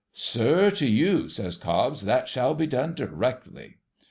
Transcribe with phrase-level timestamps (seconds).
[0.31, 3.77] 'Sir, to you,' says Cobbs,' that shall be done directly.'